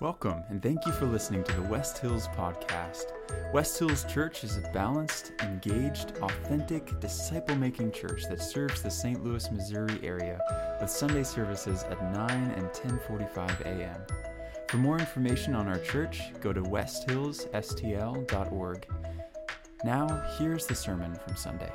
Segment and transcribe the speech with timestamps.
[0.00, 3.12] Welcome, and thank you for listening to the West Hills Podcast.
[3.52, 9.22] West Hills Church is a balanced, engaged, authentic, disciple making church that serves the St.
[9.22, 10.40] Louis, Missouri area
[10.80, 14.00] with Sunday services at 9 and 10:45 a.m.
[14.68, 18.86] For more information on our church, go to westhillsstl.org.
[19.84, 21.72] Now, here's the sermon from Sunday.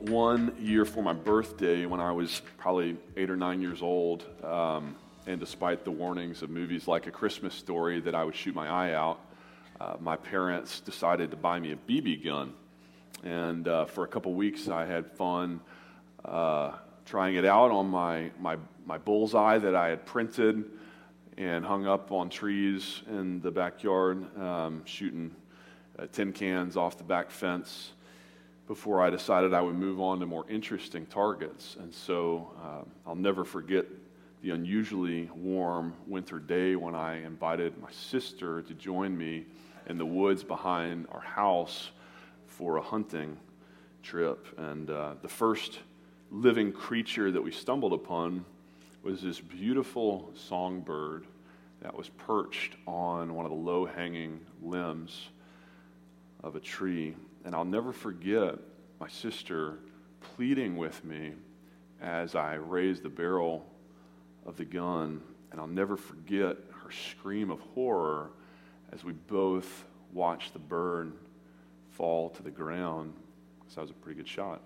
[0.00, 4.96] One year for my birthday, when I was probably eight or nine years old, um,
[5.28, 8.66] and despite the warnings of movies like A Christmas Story that I would shoot my
[8.66, 9.20] eye out,
[9.78, 12.54] uh, my parents decided to buy me a BB gun.
[13.22, 15.60] And uh, for a couple weeks, I had fun
[16.24, 16.72] uh,
[17.04, 20.64] trying it out on my, my, my bullseye that I had printed
[21.36, 25.30] and hung up on trees in the backyard, um, shooting
[25.98, 27.92] uh, tin cans off the back fence
[28.66, 31.76] before I decided I would move on to more interesting targets.
[31.78, 33.84] And so uh, I'll never forget
[34.42, 39.46] the unusually warm winter day when I invited my sister to join me
[39.86, 41.90] in the woods behind our house
[42.46, 43.36] for a hunting
[44.02, 44.46] trip.
[44.58, 45.80] And uh, the first
[46.30, 48.44] living creature that we stumbled upon
[49.02, 51.26] was this beautiful songbird
[51.80, 55.28] that was perched on one of the low hanging limbs
[56.42, 57.14] of a tree.
[57.44, 58.54] And I'll never forget
[59.00, 59.78] my sister
[60.20, 61.32] pleading with me
[62.00, 63.64] as I raised the barrel
[64.46, 68.30] of the gun, and I'll never forget her scream of horror
[68.92, 71.12] as we both watched the bird
[71.90, 73.12] fall to the ground,
[73.58, 74.60] because that was a pretty good shot.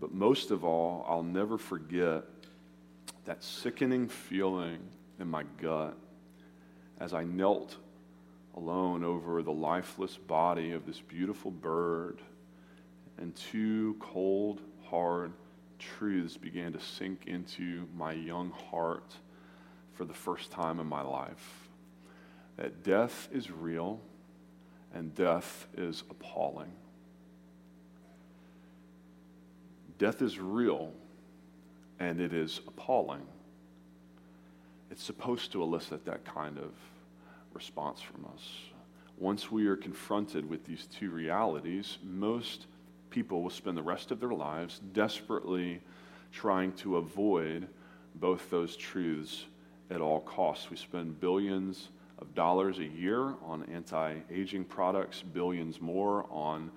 [0.00, 2.24] But most of all, I'll never forget
[3.24, 4.78] that sickening feeling
[5.20, 5.96] in my gut
[6.98, 7.76] as I knelt
[8.56, 12.20] alone over the lifeless body of this beautiful bird,
[13.18, 15.32] and two cold, hard
[15.98, 19.16] truths began to sink into my young heart
[19.94, 21.68] for the first time in my life
[22.56, 24.00] that death is real
[24.94, 26.72] and death is appalling.
[29.98, 30.92] Death is real
[31.98, 33.26] and it is appalling.
[34.90, 36.72] It's supposed to elicit that kind of
[37.54, 38.48] response from us.
[39.18, 42.66] Once we are confronted with these two realities, most
[43.12, 45.80] people will spend the rest of their lives desperately
[46.32, 47.68] trying to avoid
[48.14, 49.44] both those truths
[49.90, 50.70] at all costs.
[50.70, 56.70] We spend billions of dollars a year on anti aging products, billions more on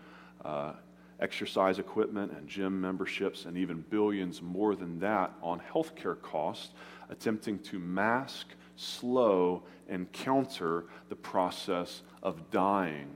[0.43, 0.73] uh,
[1.21, 6.73] exercise equipment and gym memberships, and even billions more than that on healthcare costs,
[7.09, 13.07] attempting to mask, slow, and counter the process of dying.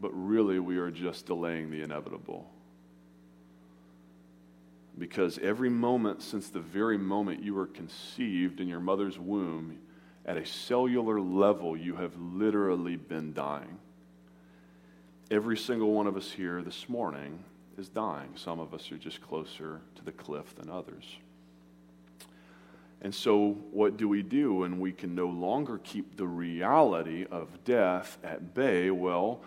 [0.00, 2.50] But really, we are just delaying the inevitable.
[4.98, 9.78] Because every moment since the very moment you were conceived in your mother's womb,
[10.24, 13.78] at a cellular level, you have literally been dying.
[15.30, 17.42] Every single one of us here this morning
[17.78, 18.30] is dying.
[18.36, 21.04] Some of us are just closer to the cliff than others.
[23.00, 27.64] And so, what do we do when we can no longer keep the reality of
[27.64, 28.90] death at bay?
[28.90, 29.40] Well,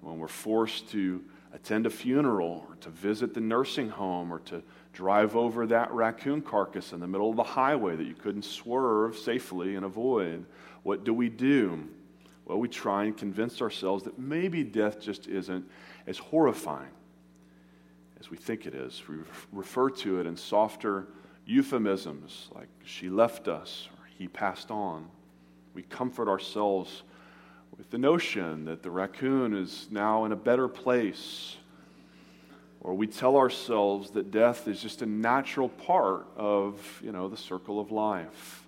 [0.00, 4.62] when we're forced to attend a funeral or to visit the nursing home or to
[4.92, 9.16] drive over that raccoon carcass in the middle of the highway that you couldn't swerve
[9.16, 10.44] safely and avoid.
[10.82, 11.88] What do we do?
[12.44, 15.64] Well, we try and convince ourselves that maybe death just isn't
[16.06, 16.90] as horrifying
[18.18, 19.02] as we think it is.
[19.08, 19.16] We
[19.52, 21.08] refer to it in softer
[21.46, 25.08] euphemisms like she left us or he passed on.
[25.74, 27.04] We comfort ourselves
[27.76, 31.56] with the notion that the raccoon is now in a better place
[32.80, 37.36] or we tell ourselves that death is just a natural part of, you know, the
[37.36, 38.66] circle of life.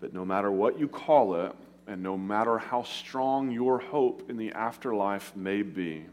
[0.00, 1.54] But no matter what you call it,
[1.86, 6.06] and no matter how strong your hope in the afterlife may be,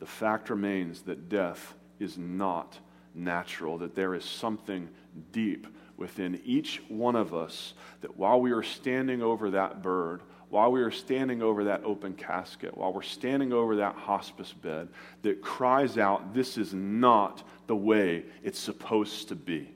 [0.00, 2.78] the fact remains that death is not
[3.14, 4.88] natural, that there is something
[5.30, 5.66] deep
[5.96, 10.20] within each one of us that while we are standing over that bird,
[10.54, 14.86] while we are standing over that open casket, while we're standing over that hospice bed,
[15.22, 19.68] that cries out, This is not the way it's supposed to be.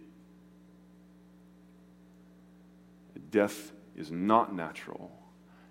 [3.33, 5.11] Death is not natural.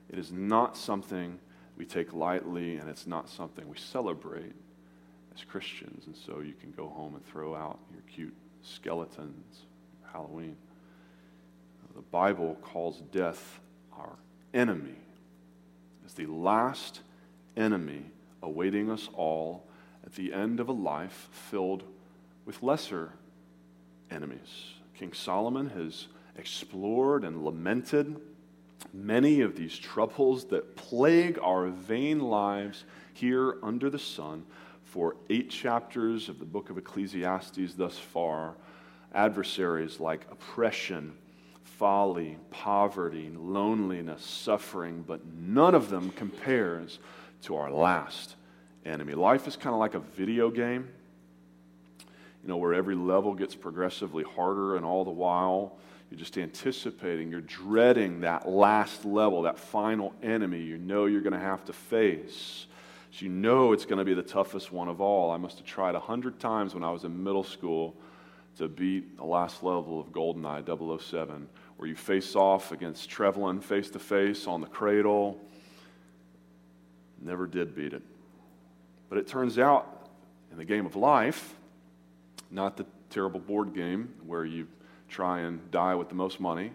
[0.09, 1.39] It is not something
[1.77, 4.55] we take lightly, and it's not something we celebrate
[5.33, 6.07] as Christians.
[6.07, 9.67] And so you can go home and throw out your cute skeletons,
[10.11, 10.57] Halloween.
[11.95, 13.61] The Bible calls death
[13.97, 14.17] our
[14.57, 14.95] enemy,
[16.05, 17.01] as the last
[17.55, 18.05] enemy
[18.41, 19.67] awaiting us all
[20.05, 21.83] at the end of a life filled
[22.45, 23.11] with lesser
[24.09, 24.73] enemies.
[24.97, 26.07] King Solomon has
[26.37, 28.19] explored and lamented
[28.93, 34.45] many of these troubles that plague our vain lives here under the sun
[34.85, 38.55] for eight chapters of the book of Ecclesiastes thus far.
[39.13, 41.13] Adversaries like oppression,
[41.77, 46.99] folly, poverty, loneliness, suffering, but none of them compares
[47.43, 48.35] to our last
[48.85, 49.13] enemy.
[49.13, 50.87] Life is kind of like a video game,
[51.99, 55.77] you know, where every level gets progressively harder, and all the while
[56.09, 61.33] you're just anticipating, you're dreading that last level, that final enemy you know you're going
[61.33, 62.65] to have to face.
[63.11, 65.31] So you know it's going to be the toughest one of all.
[65.31, 67.93] I must have tried a hundred times when I was in middle school
[68.57, 70.65] to beat the last level of GoldenEye
[71.01, 71.47] 007,
[71.77, 75.39] where you face off against Trevelyan face to face on the cradle.
[77.21, 78.01] Never did beat it.
[79.09, 80.09] But it turns out
[80.51, 81.55] in the game of life,
[82.51, 84.67] not the terrible board game where you
[85.07, 86.71] try and die with the most money.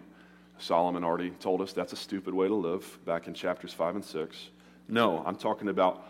[0.57, 4.05] Solomon already told us that's a stupid way to live back in chapters 5 and
[4.05, 4.49] 6.
[4.87, 6.07] No, I'm talking about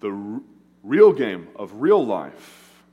[0.00, 0.40] the r-
[0.82, 2.84] real game of real life.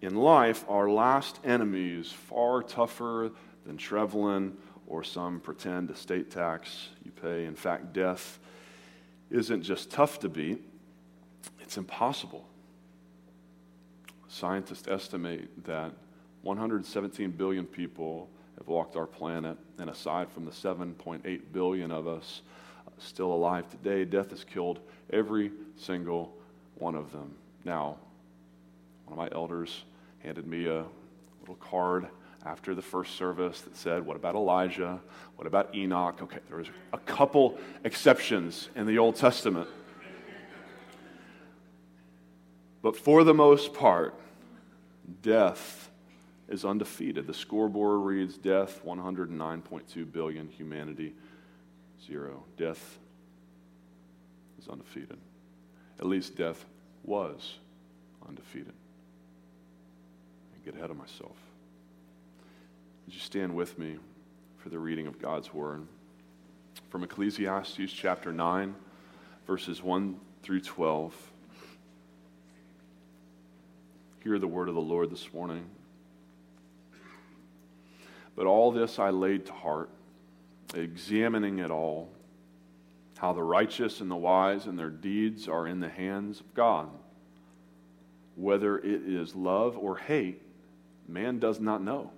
[0.00, 3.32] In life, our last enemy is far tougher
[3.66, 4.56] than Trevelyan
[4.88, 7.44] or some pretend estate tax you pay.
[7.44, 8.38] In fact, death
[9.30, 10.64] isn't just tough to beat,
[11.60, 12.48] it's impossible.
[14.28, 15.92] Scientists estimate that
[16.42, 22.42] 117 billion people have walked our planet, and aside from the 7.8 billion of us
[22.98, 24.80] still alive today, death has killed
[25.10, 26.34] every single
[26.76, 27.34] one of them.
[27.64, 27.96] Now,
[29.04, 29.84] one of my elders
[30.20, 30.84] handed me a
[31.40, 32.08] little card
[32.44, 35.00] after the first service that said, What about Elijah?
[35.36, 36.20] What about Enoch?
[36.22, 39.68] Okay, there was a couple exceptions in the Old Testament.
[42.80, 44.14] But for the most part,
[45.22, 45.90] death
[46.48, 47.26] is undefeated.
[47.26, 51.14] The scoreboard reads death 109.2 billion, humanity
[52.06, 52.44] zero.
[52.56, 52.98] Death
[54.58, 55.18] is undefeated.
[55.98, 56.64] At least death
[57.04, 57.54] was
[58.26, 58.72] undefeated.
[60.54, 61.36] I get ahead of myself.
[63.08, 63.96] Would you stand with me
[64.58, 65.86] for the reading of God's word?
[66.90, 68.74] From Ecclesiastes chapter 9,
[69.46, 71.14] verses 1 through 12.
[74.22, 75.64] Hear the word of the Lord this morning.
[78.36, 79.88] But all this I laid to heart,
[80.74, 82.10] examining it all,
[83.16, 86.90] how the righteous and the wise and their deeds are in the hands of God.
[88.36, 90.42] Whether it is love or hate,
[91.08, 92.10] man does not know.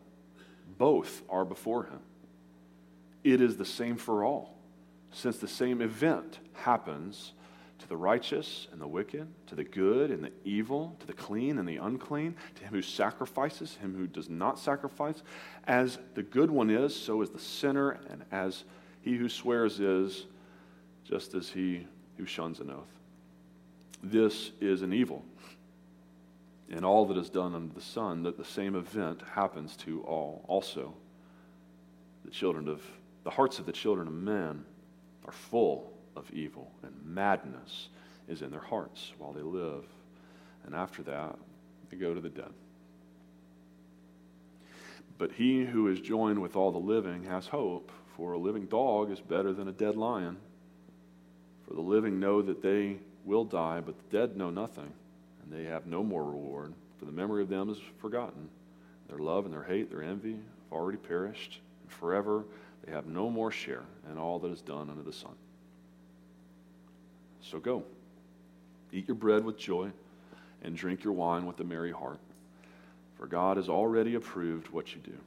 [0.80, 2.00] Both are before him.
[3.22, 4.56] It is the same for all,
[5.12, 7.34] since the same event happens
[7.80, 11.58] to the righteous and the wicked, to the good and the evil, to the clean
[11.58, 15.22] and the unclean, to him who sacrifices, him who does not sacrifice.
[15.64, 18.64] As the good one is, so is the sinner, and as
[19.02, 20.24] he who swears is,
[21.04, 21.86] just as he
[22.16, 23.00] who shuns an oath.
[24.02, 25.26] This is an evil.
[26.70, 30.44] And all that is done under the sun, that the same event happens to all.
[30.46, 30.94] Also,
[32.24, 32.80] the children of
[33.24, 34.64] the hearts of the children of men
[35.26, 37.88] are full of evil, and madness
[38.28, 39.84] is in their hearts while they live.
[40.64, 41.36] And after that,
[41.90, 42.52] they go to the dead.
[45.18, 49.10] But he who is joined with all the living has hope, for a living dog
[49.10, 50.36] is better than a dead lion.
[51.66, 54.92] For the living know that they will die, but the dead know nothing,
[55.50, 58.48] they have no more reward, for the memory of them is forgotten.
[59.08, 62.44] Their love and their hate, their envy have already perished, and forever
[62.84, 65.34] they have no more share in all that is done under the sun.
[67.42, 67.82] So go.
[68.92, 69.90] Eat your bread with joy
[70.62, 72.20] and drink your wine with a merry heart,
[73.16, 75.18] for God has already approved what you do.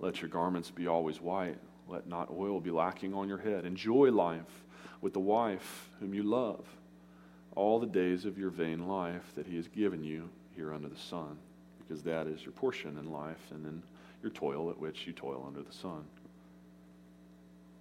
[0.00, 1.58] Let your garments be always white.
[1.88, 3.64] Let not oil be lacking on your head.
[3.64, 4.64] Enjoy life
[5.00, 6.64] with the wife whom you love
[7.54, 10.98] all the days of your vain life that He has given you here under the
[10.98, 11.36] sun,
[11.78, 13.82] because that is your portion in life and in
[14.22, 16.04] your toil at which you toil under the sun.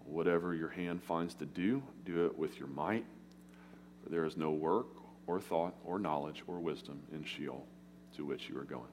[0.06, 3.06] Whatever your hand finds to do, do it with your might
[4.04, 4.88] for there is no work
[5.28, 7.66] or thought or knowledge or wisdom in Sheol
[8.16, 8.84] to which you are going.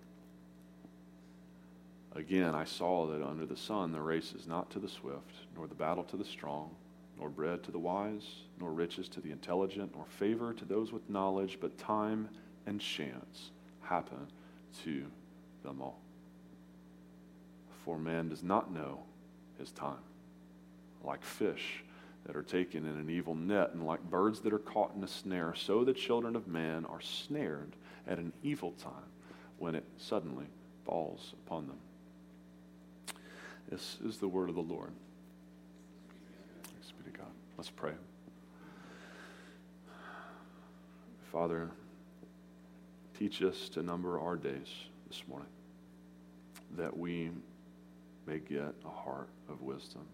[2.14, 5.66] Again, I saw that under the sun the race is not to the swift, nor
[5.66, 6.70] the battle to the strong,
[7.18, 8.26] nor bread to the wise,
[8.60, 12.28] nor riches to the intelligent, nor favor to those with knowledge, but time
[12.66, 14.26] and chance happen
[14.84, 15.04] to
[15.64, 16.00] them all.
[17.84, 19.00] For man does not know
[19.58, 19.96] his time.
[21.02, 21.82] Like fish,
[22.28, 25.08] that are taken in an evil net, and like birds that are caught in a
[25.08, 27.72] snare, so the children of man are snared
[28.06, 28.92] at an evil time
[29.58, 30.46] when it suddenly
[30.84, 31.78] falls upon them.
[33.70, 34.92] This is the word of the Lord.
[36.64, 37.28] Thanks be to God.
[37.58, 37.92] Let's pray.
[41.32, 41.68] Father,
[43.18, 44.68] teach us to number our days
[45.08, 45.48] this morning,
[46.76, 47.30] that we
[48.28, 50.06] may get a heart of wisdom.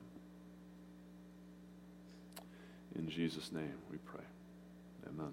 [2.96, 4.24] In Jesus' name we pray.
[5.06, 5.32] Amen.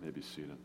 [0.00, 0.58] You may be seated.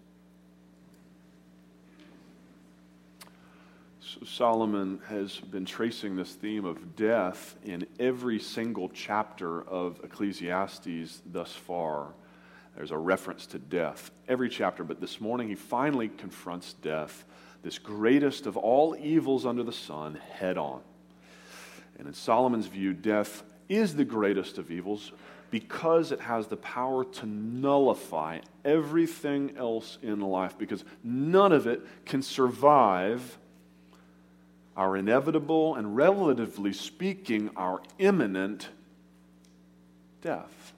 [4.26, 11.52] Solomon has been tracing this theme of death in every single chapter of Ecclesiastes thus
[11.54, 12.14] far.
[12.76, 17.26] There's a reference to death every chapter, but this morning he finally confronts death,
[17.62, 20.82] this greatest of all evils under the sun, head on.
[22.00, 25.12] And in Solomon's view, death is the greatest of evils
[25.52, 31.82] because it has the power to nullify everything else in life, because none of it
[32.06, 33.38] can survive
[34.76, 38.70] our inevitable and relatively speaking, our imminent
[40.22, 40.74] death.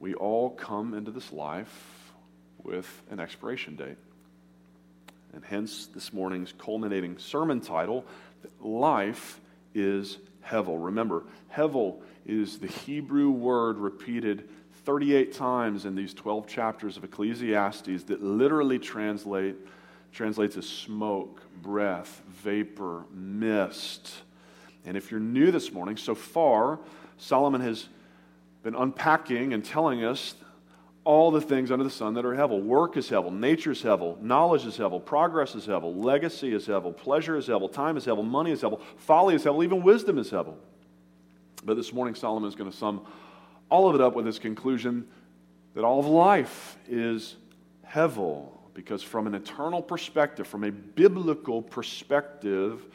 [0.00, 2.12] We all come into this life
[2.62, 3.98] with an expiration date.
[5.34, 8.04] And hence this morning's culminating sermon title
[8.60, 9.40] Life
[9.74, 10.82] is Hevel.
[10.82, 11.24] Remember,
[11.54, 14.48] Hevel is the Hebrew word repeated
[14.84, 19.56] 38 times in these 12 chapters of Ecclesiastes that literally translate
[20.18, 24.12] translates as smoke, breath, vapor, mist.
[24.84, 26.80] And if you're new this morning, so far,
[27.18, 27.88] Solomon has
[28.64, 30.34] been unpacking and telling us
[31.04, 32.60] all the things under the sun that are hevel.
[32.60, 36.94] Work is hevel, nature is hevel, knowledge is hevel, progress is hevel, legacy is hevel,
[36.94, 40.32] pleasure is hevel, time is hevel, money is hevel, folly is hevel, even wisdom is
[40.32, 40.56] hevel.
[41.64, 43.02] But this morning, Solomon is going to sum
[43.70, 45.06] all of it up with his conclusion
[45.74, 47.36] that all of life is
[47.88, 48.57] hevel.
[48.78, 52.86] Because from an eternal perspective, from a biblical perspective,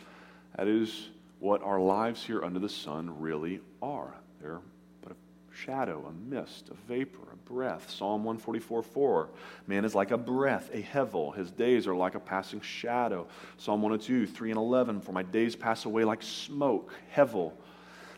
[0.56, 1.10] that is
[1.40, 4.14] what our lives here under the sun really are.
[4.42, 4.62] They're
[5.02, 5.16] but a
[5.54, 7.90] shadow, a mist, a vapor, a breath.
[7.90, 9.30] Psalm 144 4.
[9.68, 11.36] Man is like a breath, a hevel.
[11.36, 13.28] His days are like a passing shadow.
[13.58, 15.02] Psalm 102 3 and 11.
[15.02, 17.52] For my days pass away like smoke, hevel.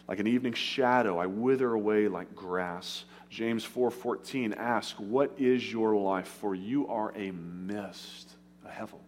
[0.08, 3.06] Like an evening shadow, I wither away like grass.
[3.36, 6.26] James 4:14 asks, "What is your life?
[6.26, 9.02] For you are a mist, a hevel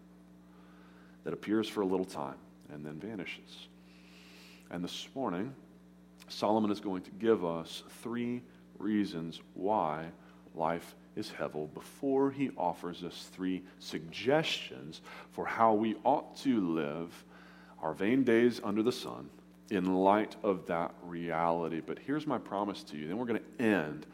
[1.24, 2.36] that appears for a little time
[2.68, 3.70] and then vanishes."
[4.70, 5.56] And this morning,
[6.28, 8.42] Solomon is going to give us three
[8.80, 10.12] reasons why
[10.54, 15.00] life is hevel before he offers us three suggestions
[15.32, 17.24] for how we ought to live
[17.80, 19.30] our vain days under the sun
[19.70, 21.80] in light of that reality.
[21.80, 23.08] But here's my promise to you.
[23.08, 24.06] Then we're going to end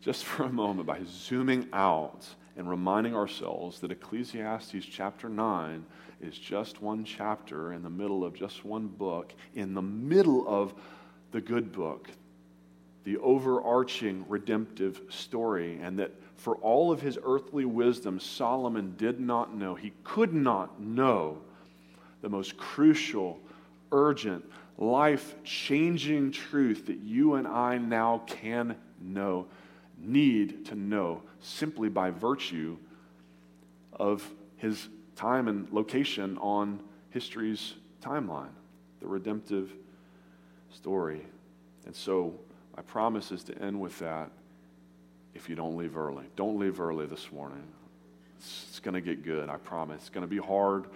[0.00, 2.26] just for a moment by zooming out
[2.56, 5.84] and reminding ourselves that Ecclesiastes chapter 9
[6.20, 10.74] is just one chapter in the middle of just one book, in the middle of
[11.30, 12.08] the good book,
[13.04, 19.54] the overarching redemptive story, and that for all of his earthly wisdom, Solomon did not
[19.54, 21.38] know, he could not know
[22.22, 23.38] the most crucial,
[23.92, 24.44] urgent,
[24.76, 29.46] life changing truth that you and I now can know,
[30.00, 32.76] need to know, simply by virtue
[33.92, 38.50] of his time and location on history's timeline,
[39.00, 39.72] the redemptive
[40.70, 41.26] story.
[41.86, 42.34] And so,
[42.76, 44.30] my promise is to end with that
[45.34, 46.24] if you don't leave early.
[46.36, 47.64] Don't leave early this morning.
[48.36, 50.02] It's, it's going to get good, I promise.
[50.02, 50.86] It's going to be hard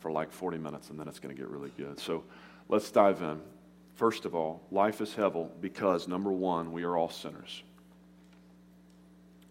[0.00, 2.00] for like 40 minutes, and then it's going to get really good.
[2.00, 2.24] So,
[2.72, 3.38] Let's dive in.
[3.96, 7.62] First of all, life is hevel because, number one, we are all sinners.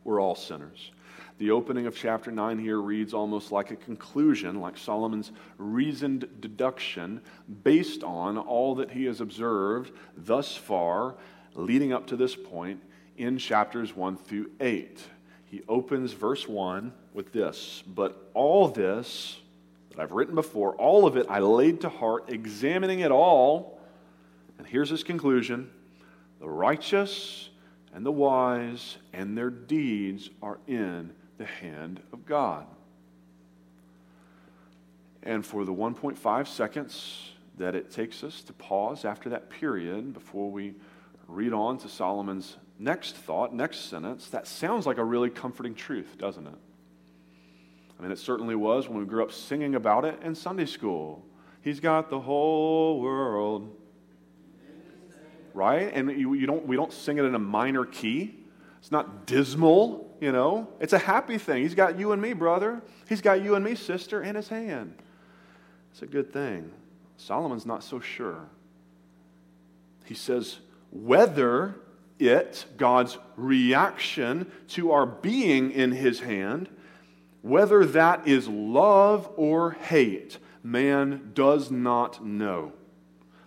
[0.03, 0.91] We're all sinners.
[1.37, 7.21] The opening of chapter 9 here reads almost like a conclusion, like Solomon's reasoned deduction
[7.63, 11.15] based on all that he has observed thus far,
[11.55, 12.81] leading up to this point
[13.17, 14.99] in chapters 1 through 8.
[15.45, 19.39] He opens verse 1 with this But all this
[19.89, 23.79] that I've written before, all of it I laid to heart, examining it all.
[24.57, 25.69] And here's his conclusion
[26.39, 27.49] the righteous
[27.93, 32.65] and the wise and their deeds are in the hand of God.
[35.23, 40.49] And for the 1.5 seconds that it takes us to pause after that period before
[40.49, 40.73] we
[41.27, 46.17] read on to Solomon's next thought, next sentence, that sounds like a really comforting truth,
[46.17, 46.55] doesn't it?
[47.99, 51.23] I mean, it certainly was when we grew up singing about it in Sunday school.
[51.61, 53.75] He's got the whole world.
[55.53, 55.91] Right?
[55.93, 58.35] And you, you don't, we don't sing it in a minor key.
[58.79, 60.67] It's not dismal, you know.
[60.79, 61.61] It's a happy thing.
[61.63, 62.81] He's got you and me, brother.
[63.07, 64.95] He's got you and me, sister, in his hand.
[65.91, 66.71] It's a good thing.
[67.17, 68.49] Solomon's not so sure.
[70.05, 70.57] He says,
[70.91, 71.75] whether
[72.17, 76.69] it, God's reaction to our being in his hand,
[77.41, 82.73] whether that is love or hate, man does not know.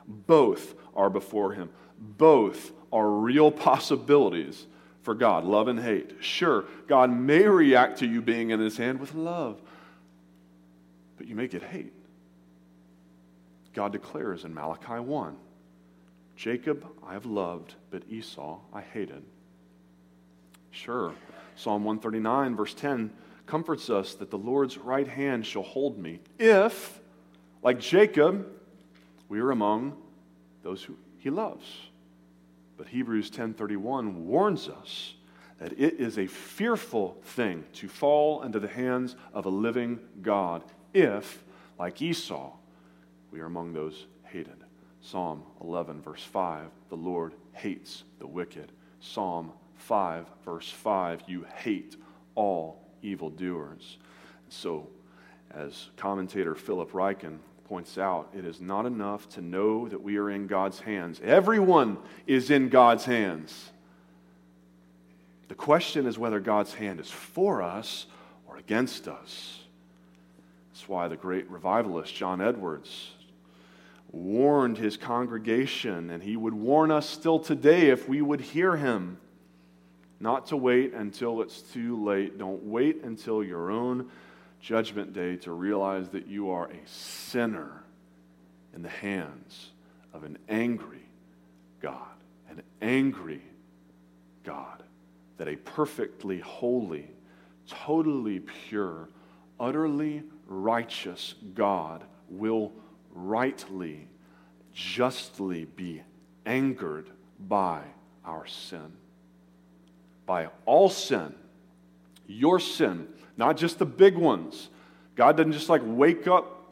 [0.06, 1.70] Both are before him.
[2.16, 4.66] Both are real possibilities
[5.02, 6.12] for God love and hate.
[6.20, 9.60] Sure, God may react to you being in his hand with love,
[11.18, 11.92] but you may get hate.
[13.74, 15.36] God declares in Malachi 1
[16.36, 19.22] Jacob I have loved, but Esau I hated.
[20.70, 21.12] Sure,
[21.56, 23.10] Psalm 139, verse 10
[23.46, 26.98] comforts us that the Lord's right hand shall hold me if,
[27.62, 28.46] like Jacob,
[29.28, 29.96] we are among
[30.62, 31.64] those who he loves.
[32.76, 35.14] But Hebrews 10:31 warns us
[35.58, 40.64] that it is a fearful thing to fall into the hands of a living God
[40.92, 41.44] if,
[41.78, 42.52] like Esau,
[43.30, 44.64] we are among those hated.
[45.00, 48.72] Psalm 11, verse 5, the Lord hates the wicked.
[49.00, 51.96] Psalm 5, verse 5, you hate
[52.34, 53.98] all evildoers.
[54.48, 54.88] So,
[55.50, 60.30] as commentator Philip Ryken points out, it is not enough to know that we are
[60.30, 61.20] in God's hands.
[61.22, 63.70] Everyone is in God's hands.
[65.48, 68.06] The question is whether God's hand is for us
[68.46, 69.60] or against us.
[70.72, 73.10] That's why the great revivalist John Edwards
[74.10, 79.18] warned his congregation, and he would warn us still today if we would hear him
[80.20, 82.38] not to wait until it's too late.
[82.38, 84.10] Don't wait until your own
[84.64, 87.84] judgment day to realize that you are a sinner
[88.74, 89.72] in the hands
[90.14, 91.06] of an angry
[91.82, 91.98] God.
[92.48, 93.42] An angry
[94.42, 94.82] God.
[95.36, 97.10] That a perfectly holy,
[97.68, 99.10] totally pure,
[99.60, 102.72] utterly righteous God will
[103.12, 104.08] rightly,
[104.72, 106.02] justly be
[106.46, 107.82] angered by
[108.24, 108.94] our sin.
[110.24, 111.34] By all sin,
[112.26, 114.68] your sin, not just the big ones.
[115.16, 116.64] God doesn't just like wake up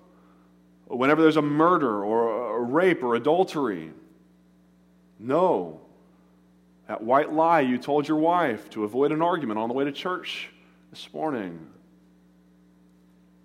[0.87, 3.91] whenever there's a murder or a rape or adultery.
[5.19, 5.81] No.
[6.89, 9.93] That white lie you told your wife to avoid an argument on the way to
[9.93, 10.51] church
[10.91, 11.69] this morning.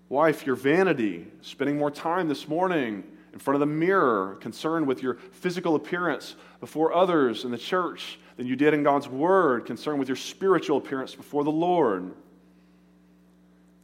[0.08, 5.02] Wife, your vanity, spending more time this morning in front of the mirror, concerned with
[5.02, 9.98] your physical appearance before others in the church than you did in God's Word, concerned
[9.98, 12.14] with your spiritual appearance before the Lord.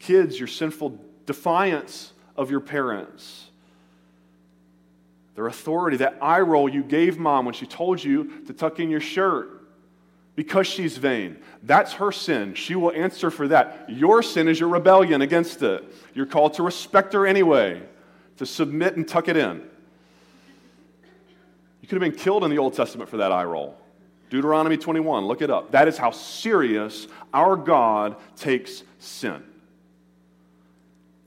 [0.04, 3.46] Kids, your sinful defiance of your parents.
[5.34, 8.90] Their authority, that eye roll you gave mom when she told you to tuck in
[8.90, 9.66] your shirt
[10.36, 11.38] because she's vain.
[11.62, 12.52] That's her sin.
[12.52, 13.86] She will answer for that.
[13.88, 15.82] Your sin is your rebellion against it.
[16.12, 17.82] You're called to respect her anyway,
[18.36, 19.62] to submit and tuck it in.
[21.80, 23.74] You could have been killed in the Old Testament for that eye roll.
[24.28, 25.70] Deuteronomy 21, look it up.
[25.70, 29.42] That is how serious our God takes sin.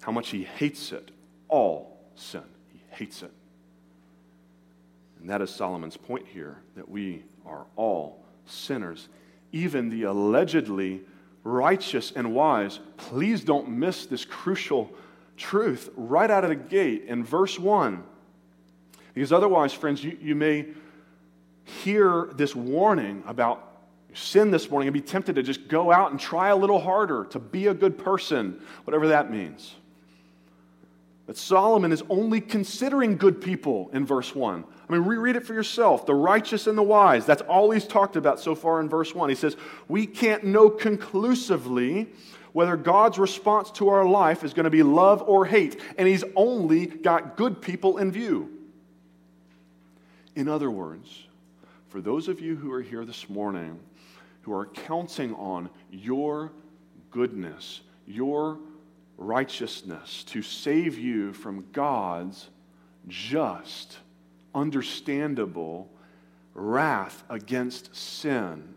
[0.08, 1.12] How much he hates it.
[1.50, 2.43] All sin.
[2.72, 3.32] He hates it.
[5.20, 9.10] And that is Solomon's point here that we are all sinners,
[9.52, 11.02] even the allegedly
[11.43, 12.80] righteous and wise.
[12.96, 14.89] Please don't miss this crucial
[15.36, 18.02] truth right out of the gate in verse 1.
[19.13, 20.67] Because otherwise, friends, you, you may
[21.65, 23.74] hear this warning about
[24.13, 27.26] sin this morning and be tempted to just go out and try a little harder
[27.26, 29.76] to be a good person, whatever that means.
[31.28, 34.63] But Solomon is only considering good people in verse 1.
[34.63, 36.06] I mean, reread it for yourself.
[36.06, 37.26] The righteous and the wise.
[37.26, 39.30] That's all he's talked about so far in verse 1.
[39.30, 39.58] He says,
[39.90, 42.08] We can't know conclusively
[42.54, 45.82] whether God's response to our life is going to be love or hate.
[45.98, 48.50] And he's only got good people in view.
[50.36, 51.26] In other words,
[51.90, 53.80] for those of you who are here this morning
[54.44, 56.54] who are counting on your
[57.12, 58.60] goodness, your
[59.17, 62.49] righteousness to save you from God's
[63.08, 63.97] just,
[64.53, 65.89] understandable
[66.53, 68.75] wrath against sin,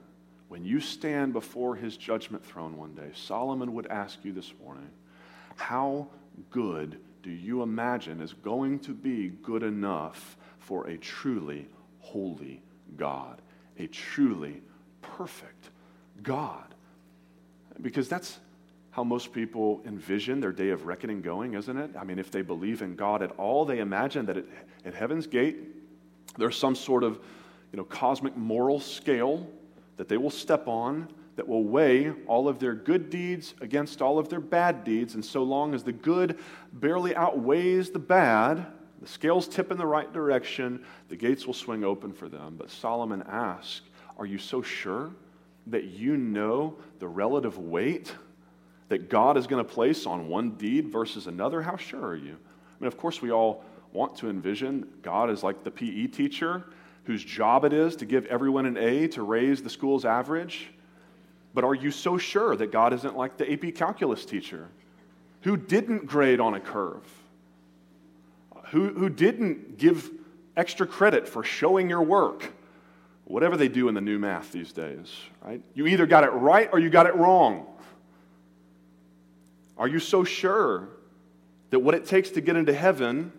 [0.49, 4.91] when you stand before his judgment throne one day, Solomon would ask you this morning,
[5.57, 6.09] How
[6.51, 11.69] good do you imagine is going to be good enough for a truly
[12.01, 12.63] holy
[12.97, 13.41] God,
[13.79, 14.61] a truly
[15.03, 15.71] perfect
[16.23, 16.75] God?
[17.81, 18.39] Because that's
[18.91, 21.91] how most people envision their day of reckoning going, isn't it?
[21.99, 24.45] I mean, if they believe in God at all, they imagine that at,
[24.85, 25.59] at heaven's gate,
[26.37, 27.21] there's some sort of
[27.73, 29.47] you know, cosmic moral scale
[29.97, 34.19] that they will step on that will weigh all of their good deeds against all
[34.19, 35.15] of their bad deeds.
[35.15, 36.39] And so long as the good
[36.73, 38.67] barely outweighs the bad,
[39.01, 42.57] The scales tip in the right direction, the gates will swing open for them.
[42.59, 43.83] But Solomon asks,
[44.19, 45.11] Are you so sure
[45.69, 48.15] that you know the relative weight
[48.91, 51.63] that God is going to place on one deed versus another?
[51.63, 52.33] How sure are you?
[52.33, 56.65] I mean, of course, we all want to envision God as like the PE teacher
[57.05, 60.71] whose job it is to give everyone an A to raise the school's average.
[61.55, 64.69] But are you so sure that God isn't like the AP calculus teacher
[65.43, 67.05] who didn't grade on a curve?
[68.71, 70.11] Who, who didn't give
[70.57, 72.53] extra credit for showing your work?
[73.25, 75.13] Whatever they do in the new math these days,
[75.45, 75.63] right?
[75.75, 77.67] You either got it right or you got it wrong.
[79.81, 80.91] Are you so sure
[81.71, 83.33] that what it takes to get into heaven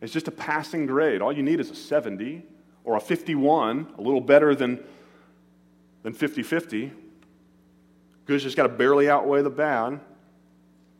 [0.00, 1.20] is just a passing grade?
[1.20, 2.42] All you need is a 70
[2.84, 4.82] or a 51, a little better than,
[6.02, 6.90] than 50 50.
[8.24, 10.00] Good's just got to barely outweigh the bad.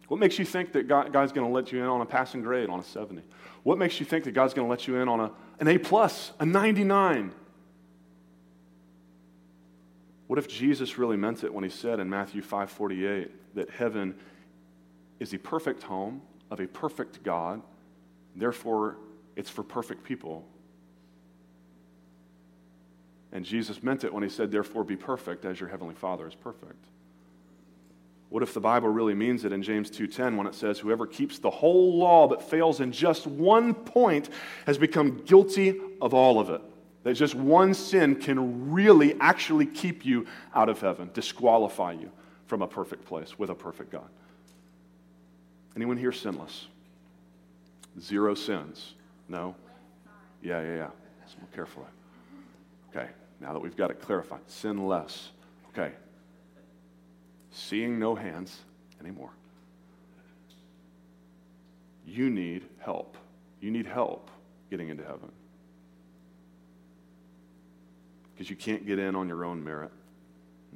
[0.09, 2.42] What makes you think that God, God's going to let you in on a passing
[2.42, 3.23] grade on a 70?
[3.62, 5.79] What makes you think that God's going to let you in on a, an A
[5.79, 7.33] plus, a 99?
[10.27, 14.14] What if Jesus really meant it when he said in Matthew 5:48 that heaven
[15.20, 17.62] is the perfect home of a perfect God,
[18.37, 18.96] therefore
[19.37, 20.44] it's for perfect people?
[23.33, 26.35] And Jesus meant it when he said, Therefore be perfect as your heavenly Father is
[26.35, 26.87] perfect.
[28.35, 31.38] What if the Bible really means it in James 2:10 when it says whoever keeps
[31.38, 34.29] the whole law but fails in just one point
[34.66, 36.61] has become guilty of all of it?
[37.05, 42.11] That just one sin can really actually keep you out of heaven, disqualify you
[42.46, 44.09] from a perfect place with a perfect God.
[45.76, 46.66] Anyone here sinless?
[48.00, 48.94] Zero sins?
[49.28, 49.54] No?
[50.42, 50.90] Yeah, yeah, yeah.
[51.20, 51.87] Let's more carefully.
[52.90, 53.08] Okay.
[53.40, 55.30] Now that we've got it clarified, sinless.
[55.70, 55.92] Okay.
[57.50, 58.56] Seeing no hands
[59.00, 59.30] anymore.
[62.06, 63.16] You need help.
[63.60, 64.30] You need help
[64.70, 65.30] getting into heaven.
[68.32, 69.90] Because you can't get in on your own merit.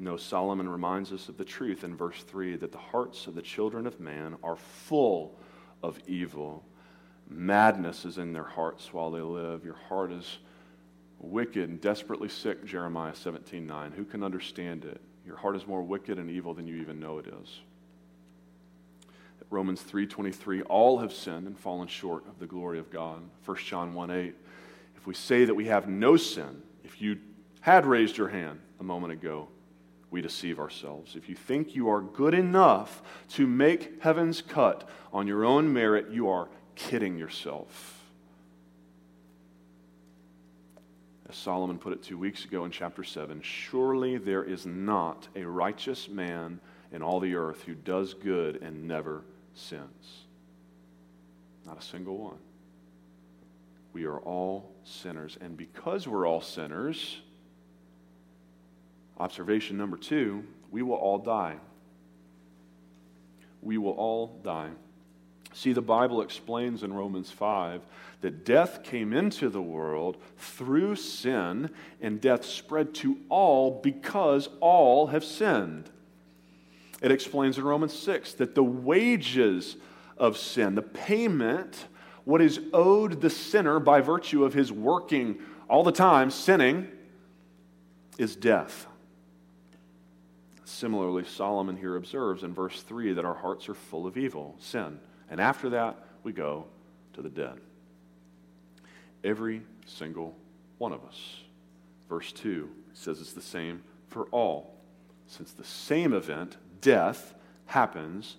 [0.00, 3.42] No, Solomon reminds us of the truth in verse 3 that the hearts of the
[3.42, 5.37] children of man are full
[5.82, 6.64] of evil.
[7.28, 9.64] Madness is in their hearts while they live.
[9.64, 10.38] Your heart is
[11.18, 13.92] wicked and desperately sick, Jeremiah 17 9.
[13.92, 15.00] Who can understand it?
[15.26, 17.61] Your heart is more wicked and evil than you even know it is.
[19.50, 23.22] Romans 3:23 all have sinned and fallen short of the glory of God.
[23.44, 24.34] 1 John 1:8
[24.96, 27.18] If we say that we have no sin, if you
[27.61, 29.48] had raised your hand a moment ago,
[30.11, 31.16] we deceive ourselves.
[31.16, 36.11] If you think you are good enough to make heaven's cut on your own merit,
[36.11, 37.94] you are kidding yourself.
[41.29, 45.44] As Solomon put it two weeks ago in chapter 7 Surely there is not a
[45.44, 46.59] righteous man
[46.90, 50.25] in all the earth who does good and never sins.
[51.66, 52.38] Not a single one.
[53.92, 55.37] We are all sinners.
[55.40, 57.21] And because we're all sinners,
[59.18, 61.57] observation number two, we will all die.
[63.62, 64.70] We will all die.
[65.54, 67.83] See, the Bible explains in Romans 5
[68.20, 75.09] that death came into the world through sin, and death spread to all because all
[75.09, 75.90] have sinned.
[77.00, 79.76] It explains in Romans 6 that the wages
[80.16, 81.87] of sin, the payment,
[82.24, 86.88] what is owed the sinner by virtue of his working all the time, sinning,
[88.18, 88.88] is death.
[90.79, 95.01] Similarly, Solomon here observes in verse 3 that our hearts are full of evil, sin.
[95.29, 96.67] And after that, we go
[97.14, 97.59] to the dead.
[99.25, 100.37] Every single
[100.79, 101.41] one of us.
[102.09, 104.77] Verse 2 says it's the same for all.
[105.27, 107.35] Since the same event, death,
[107.67, 108.37] happens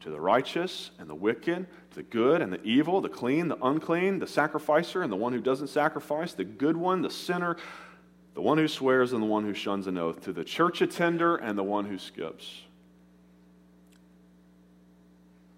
[0.00, 3.62] to the righteous and the wicked, to the good and the evil, the clean, the
[3.62, 7.58] unclean, the sacrificer and the one who doesn't sacrifice, the good one, the sinner,
[8.34, 11.36] the one who swears and the one who shuns an oath, to the church attender
[11.36, 12.62] and the one who skips.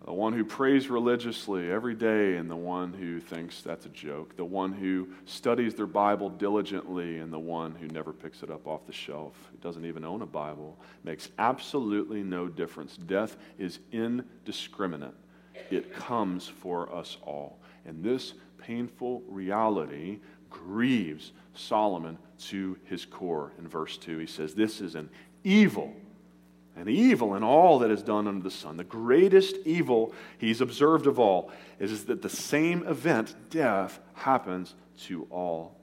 [0.04, 4.36] The one who prays religiously every day and the one who thinks that's a joke,
[4.36, 8.66] the one who studies their Bible diligently and the one who never picks it up
[8.66, 12.98] off the shelf, who doesn't even own a Bible, makes absolutely no difference.
[12.98, 15.14] Death is indiscriminate,
[15.70, 17.58] it comes for us all.
[17.86, 20.18] And this painful reality
[20.62, 23.52] grieves Solomon to his core.
[23.58, 25.10] In verse 2, he says, This is an
[25.42, 25.94] evil
[26.76, 28.76] an evil in all that is done under the sun.
[28.76, 35.26] The greatest evil he's observed of all is, that the same event, death, happens to
[35.30, 35.76] all.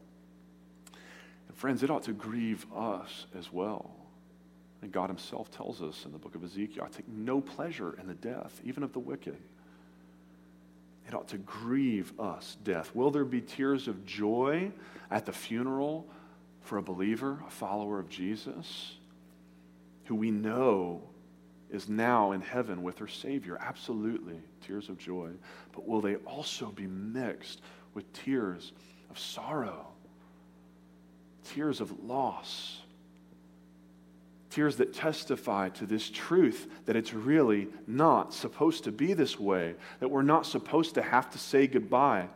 [1.48, 3.92] And friends, it ought to grieve us as well.
[4.82, 8.08] And God Himself tells us in the book of Ezekiel, I take no pleasure in
[8.08, 9.38] the death, even of the wicked.
[11.12, 12.96] It ought to grieve us, death.
[12.96, 14.72] Will there be tears of joy
[15.10, 16.08] at the funeral
[16.62, 18.96] for a believer, a follower of Jesus,
[20.06, 21.02] who we know
[21.70, 23.58] is now in heaven with her Savior?
[23.60, 25.32] Absolutely, tears of joy.
[25.74, 27.62] But will they also be mixed
[27.94, 28.72] with tears
[29.10, 29.88] of sorrow,
[31.44, 32.81] tears of loss?
[34.52, 39.76] Tears that testify to this truth that it's really not supposed to be this way,
[40.00, 42.28] that we're not supposed to have to say goodbye,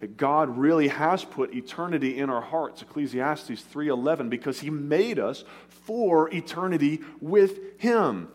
[0.00, 5.44] that God really has put eternity in our hearts, Ecclesiastes 3:11, because he made us
[5.68, 8.28] for eternity with him.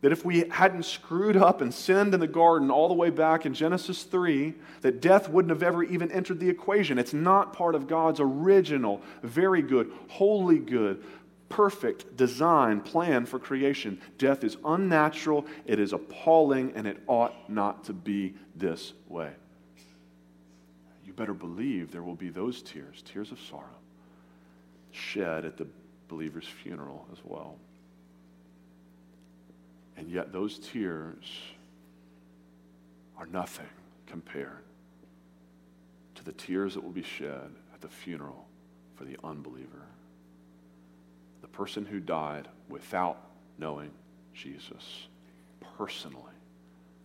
[0.00, 3.44] That if we hadn't screwed up and sinned in the garden all the way back
[3.44, 7.00] in Genesis 3, that death wouldn't have ever even entered the equation.
[7.00, 11.02] It's not part of God's original, very good, holy good,
[11.48, 14.00] perfect design plan for creation.
[14.18, 19.32] Death is unnatural, it is appalling, and it ought not to be this way.
[21.04, 23.64] You better believe there will be those tears, tears of sorrow,
[24.90, 25.66] shed at the
[26.08, 27.56] believer's funeral as well.
[29.96, 31.24] And yet, those tears
[33.16, 33.66] are nothing
[34.06, 34.62] compared
[36.14, 38.46] to the tears that will be shed at the funeral
[38.94, 39.87] for the unbeliever
[41.58, 43.18] person who died without
[43.58, 43.90] knowing
[44.32, 45.08] Jesus
[45.76, 46.22] personally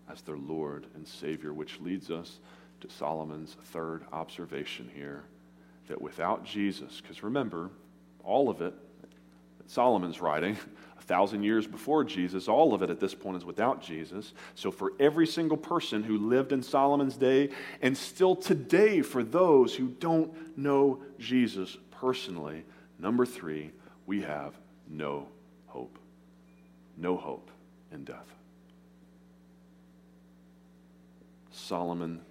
[0.08, 2.38] as their Lord and Savior, which leads us
[2.82, 5.24] to Solomon's third observation here
[5.88, 7.72] that without Jesus, because remember,
[8.24, 10.56] all of it that Solomon's writing,
[11.00, 14.34] a thousand years before Jesus, all of it at this point is without Jesus.
[14.54, 17.50] So, for every single person who lived in Solomon's day,
[17.82, 22.66] and still today for those who don't know Jesus personally,
[23.00, 23.72] number three,
[24.06, 24.54] we have
[24.88, 25.28] no
[25.68, 25.98] hope.
[26.98, 27.50] No hope
[27.92, 28.28] in death.
[31.52, 32.22] Solomon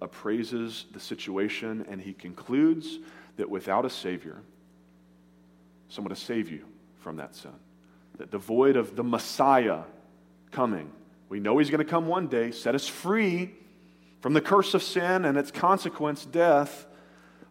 [0.00, 2.98] appraises the situation and he concludes
[3.36, 4.36] that without a Savior,
[5.88, 6.64] someone to save you
[7.00, 7.52] from that sin,
[8.18, 9.82] that devoid of the Messiah
[10.50, 10.90] coming,
[11.28, 13.54] we know he's going to come one day, set us free
[14.20, 16.86] from the curse of sin and its consequence, death.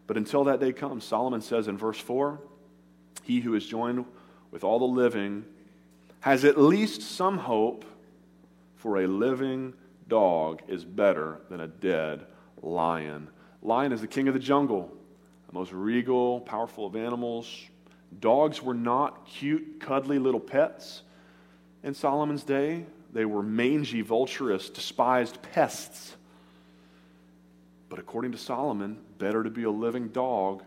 [0.06, 2.40] But until that day comes, Solomon says in verse 4
[3.28, 4.06] he who is joined
[4.50, 5.44] with all the living
[6.20, 7.84] has at least some hope,
[8.76, 9.74] for a living
[10.08, 12.24] dog is better than a dead
[12.62, 13.28] lion.
[13.62, 14.90] Lion is the king of the jungle,
[15.46, 17.54] the most regal, powerful of animals.
[18.18, 21.02] Dogs were not cute, cuddly little pets
[21.82, 22.86] in Solomon's day.
[23.12, 26.16] They were mangy, vulturous, despised pests.
[27.90, 30.62] But according to Solomon, better to be a living dog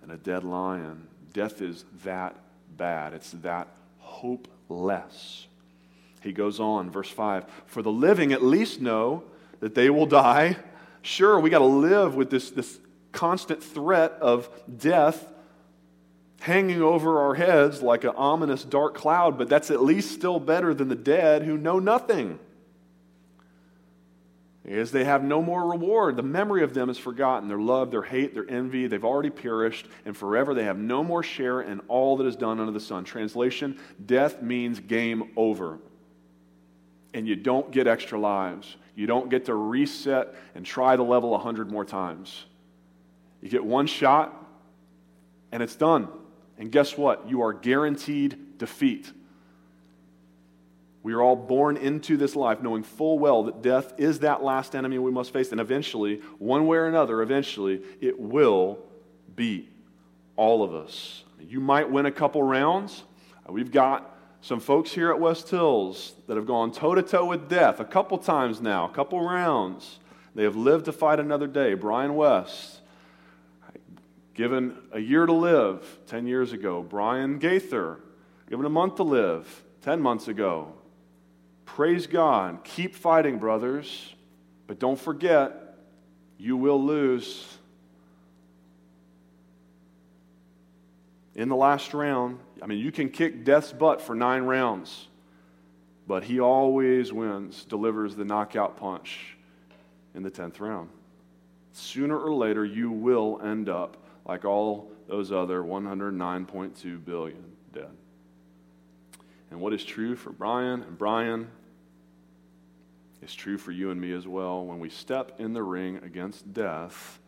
[0.00, 1.08] than a dead lion.
[1.34, 2.36] Death is that
[2.76, 3.68] bad, it's that
[3.98, 5.46] hopeless.
[6.22, 9.24] He goes on, verse 5 For the living at least know
[9.60, 10.56] that they will die.
[11.02, 12.78] Sure, we got to live with this, this
[13.12, 15.28] constant threat of death
[16.40, 20.72] hanging over our heads like an ominous dark cloud, but that's at least still better
[20.72, 22.38] than the dead who know nothing
[24.64, 26.16] is they have no more reward.
[26.16, 27.48] The memory of them is forgotten.
[27.48, 31.22] Their love, their hate, their envy, they've already perished, and forever they have no more
[31.22, 33.04] share in all that is done under the sun.
[33.04, 35.78] Translation Death means game over.
[37.12, 38.76] And you don't get extra lives.
[38.96, 42.44] You don't get to reset and try the level a hundred more times.
[43.42, 44.34] You get one shot,
[45.52, 46.08] and it's done.
[46.58, 47.28] And guess what?
[47.28, 49.12] You are guaranteed defeat.
[51.04, 54.74] We are all born into this life knowing full well that death is that last
[54.74, 55.52] enemy we must face.
[55.52, 58.78] And eventually, one way or another, eventually, it will
[59.36, 59.70] beat
[60.34, 61.22] all of us.
[61.38, 63.04] You might win a couple rounds.
[63.46, 67.50] We've got some folks here at West Hills that have gone toe to toe with
[67.50, 69.98] death a couple times now, a couple rounds.
[70.34, 71.74] They have lived to fight another day.
[71.74, 72.80] Brian West,
[74.32, 76.82] given a year to live 10 years ago.
[76.82, 78.00] Brian Gaither,
[78.48, 80.72] given a month to live 10 months ago.
[81.64, 82.64] Praise God.
[82.64, 84.14] Keep fighting, brothers.
[84.66, 85.76] But don't forget,
[86.38, 87.58] you will lose.
[91.34, 95.08] In the last round, I mean, you can kick death's butt for nine rounds,
[96.06, 99.36] but he always wins, delivers the knockout punch
[100.14, 100.90] in the 10th round.
[101.72, 107.90] Sooner or later, you will end up like all those other 109.2 billion dead.
[109.50, 111.48] And what is true for Brian and Brian
[113.22, 114.64] is true for you and me as well.
[114.64, 117.18] When we step in the ring against death,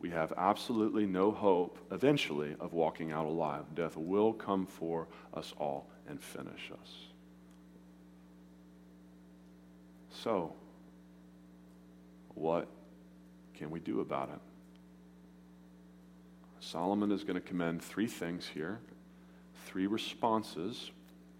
[0.00, 3.64] we have absolutely no hope eventually of walking out alive.
[3.74, 6.90] Death will come for us all and finish us.
[10.10, 10.52] So,
[12.34, 12.68] what
[13.54, 14.40] can we do about it?
[16.60, 18.80] Solomon is going to commend three things here,
[19.66, 20.90] three responses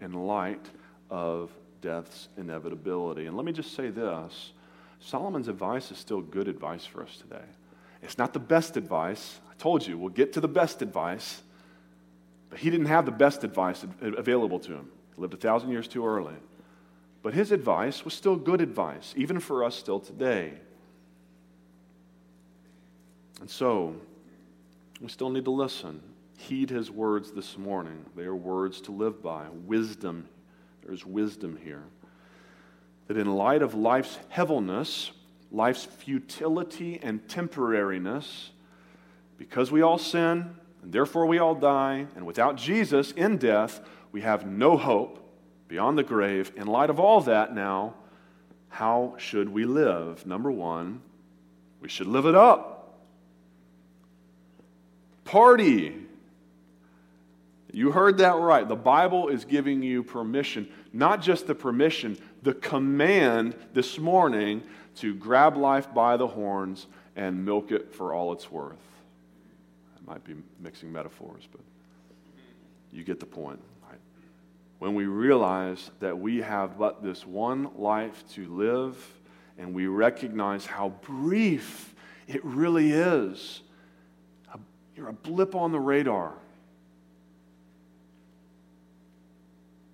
[0.03, 0.65] in light
[1.09, 1.49] of
[1.81, 3.25] death's inevitability.
[3.25, 4.51] And let me just say this
[4.99, 7.45] Solomon's advice is still good advice for us today.
[8.01, 9.39] It's not the best advice.
[9.49, 11.41] I told you, we'll get to the best advice.
[12.49, 14.89] But he didn't have the best advice available to him.
[15.15, 16.35] He lived a thousand years too early.
[17.21, 20.53] But his advice was still good advice, even for us still today.
[23.39, 23.95] And so,
[25.01, 26.01] we still need to listen.
[26.37, 28.05] Heed his words this morning.
[28.15, 29.45] They are words to live by.
[29.65, 30.27] Wisdom.
[30.85, 31.83] There's wisdom here.
[33.07, 35.11] That in light of life's heaviness,
[35.51, 38.49] life's futility and temporariness,
[39.37, 44.21] because we all sin, and therefore we all die, and without Jesus in death, we
[44.21, 45.19] have no hope
[45.67, 46.51] beyond the grave.
[46.55, 47.95] In light of all that, now,
[48.69, 50.25] how should we live?
[50.25, 51.01] Number one,
[51.79, 52.99] we should live it up.
[55.25, 56.02] Party.
[57.73, 58.67] You heard that right.
[58.67, 64.63] The Bible is giving you permission, not just the permission, the command this morning
[64.97, 68.77] to grab life by the horns and milk it for all it's worth.
[69.97, 71.61] I might be mixing metaphors, but
[72.91, 73.59] you get the point.
[73.89, 73.99] Right?
[74.77, 78.95] When we realize that we have but this one life to live,
[79.57, 81.95] and we recognize how brief
[82.27, 83.61] it really is
[84.95, 86.33] you're a blip on the radar.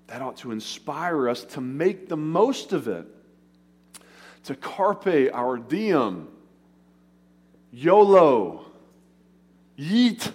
[0.09, 3.05] That ought to inspire us to make the most of it,
[4.45, 6.27] to carpe our diem,
[7.71, 8.65] YOLO,
[9.77, 10.31] yeet.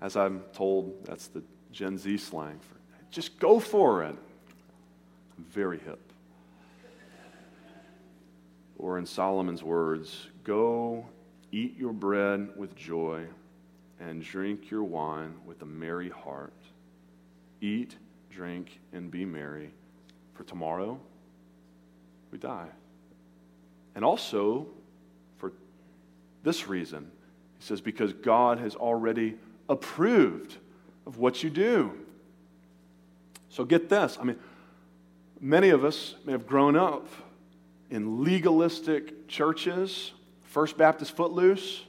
[0.00, 2.76] As I'm told, that's the Gen Z slang for
[3.10, 4.16] just go for it.
[5.36, 6.00] Very hip.
[8.78, 11.04] Or in Solomon's words, go
[11.52, 13.26] Eat your bread with joy
[14.08, 16.52] and drink your wine with a merry heart.
[17.60, 17.96] Eat,
[18.30, 19.70] drink, and be merry,
[20.34, 20.98] for tomorrow
[22.30, 22.68] we die.
[23.94, 24.66] And also,
[25.38, 25.52] for
[26.42, 27.10] this reason,
[27.58, 29.36] he says, because God has already
[29.68, 30.56] approved
[31.06, 31.92] of what you do.
[33.50, 34.18] So get this.
[34.20, 34.38] I mean,
[35.40, 37.06] many of us may have grown up
[37.90, 40.12] in legalistic churches
[40.44, 41.82] First Baptist Footloose,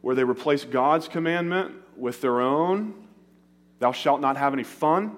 [0.00, 2.94] where they replace God's commandment with their own.
[3.78, 5.16] Thou shalt not have any fun.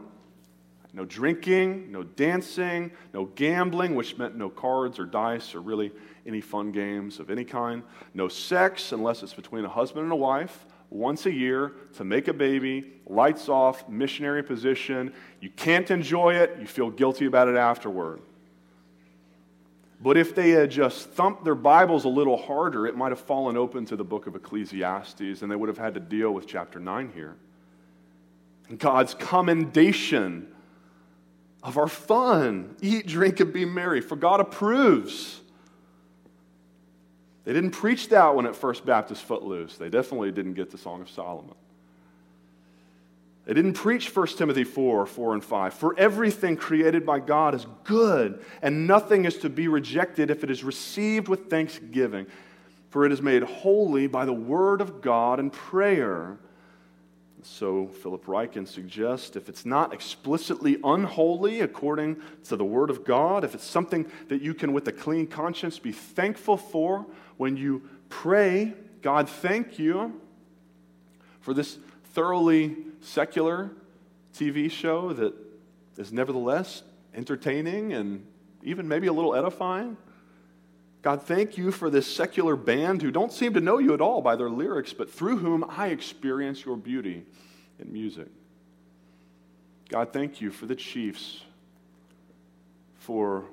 [0.93, 5.93] No drinking, no dancing, no gambling, which meant no cards or dice or really
[6.27, 7.83] any fun games of any kind.
[8.13, 12.27] No sex, unless it's between a husband and a wife, once a year to make
[12.27, 15.13] a baby, lights off, missionary position.
[15.41, 18.21] You can't enjoy it, you feel guilty about it afterward.
[20.03, 23.57] But if they had just thumped their Bibles a little harder, it might have fallen
[23.57, 26.81] open to the book of Ecclesiastes, and they would have had to deal with chapter
[26.81, 27.37] 9 here.
[28.79, 30.49] God's commendation
[31.63, 35.41] of our fun eat, drink, and be merry, for God approves.
[37.45, 39.77] They didn't preach that one at First Baptist Footloose.
[39.77, 41.55] They definitely didn't get the Song of Solomon.
[43.51, 45.75] They didn't preach 1 Timothy 4, 4 and 5.
[45.75, 50.53] For everything created by God is good, and nothing is to be rejected if it
[50.53, 52.29] is received with thanksgiving.
[52.91, 56.39] For it is made holy by the word of God and prayer.
[57.43, 63.43] So Philip Ryken suggests if it's not explicitly unholy according to the word of God,
[63.43, 67.05] if it's something that you can with a clean conscience be thankful for
[67.37, 70.21] when you pray, God, thank you
[71.41, 71.79] for this
[72.15, 73.71] thoroughly secular
[74.35, 75.35] TV show that
[75.97, 76.83] is nevertheless
[77.15, 78.27] entertaining and
[78.63, 79.97] even maybe a little edifying.
[81.03, 84.21] God, thank you for this secular band who don't seem to know you at all
[84.21, 87.25] by their lyrics, but through whom I experience your beauty
[87.79, 88.29] in music.
[89.89, 91.41] God, thank you for the Chiefs,
[92.99, 93.47] for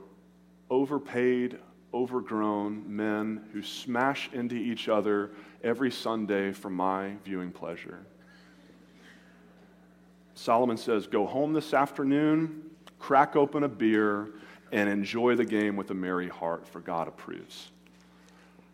[0.70, 1.58] overpaid,
[1.94, 5.32] overgrown men who smash into each other
[5.64, 8.06] every Sunday for my viewing pleasure.
[10.38, 12.62] Solomon says, Go home this afternoon,
[13.00, 14.30] crack open a beer,
[14.72, 17.72] and enjoy the game with a merry heart, for God approves.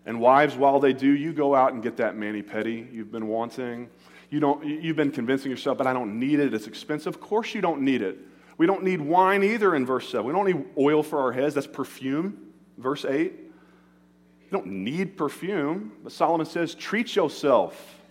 [0.05, 3.27] And wives, while they do, you go out and get that mani pedi you've been
[3.27, 3.89] wanting.
[4.29, 6.53] You don't, you've been convincing yourself, but I don't need it.
[6.53, 7.15] It's expensive.
[7.15, 8.17] Of course, you don't need it.
[8.57, 10.25] We don't need wine either in verse 7.
[10.25, 11.55] We don't need oil for our heads.
[11.55, 13.31] That's perfume, verse 8.
[13.31, 15.93] You don't need perfume.
[16.03, 18.02] But Solomon says, treat yourself.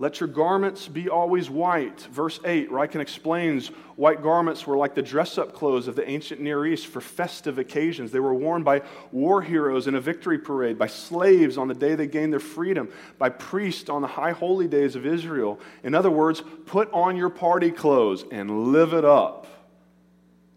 [0.00, 2.02] Let your garments be always white.
[2.12, 6.40] Verse 8, Ryken explains white garments were like the dress up clothes of the ancient
[6.40, 8.12] Near East for festive occasions.
[8.12, 11.96] They were worn by war heroes in a victory parade, by slaves on the day
[11.96, 12.88] they gained their freedom,
[13.18, 15.58] by priests on the high holy days of Israel.
[15.82, 19.48] In other words, put on your party clothes and live it up